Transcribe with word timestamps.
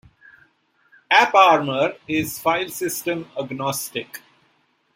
AppArmor 1.13 1.95
is 2.07 2.39
filesystem-agnostic. 2.39 4.21